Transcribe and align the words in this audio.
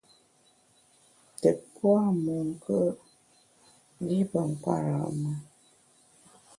Tùt 1.41 1.57
pua’ 1.73 2.01
monkùe’, 2.23 2.85
li 4.05 4.17
pe 4.31 4.39
nkpara’ 4.51 4.97
mùn. 5.19 5.37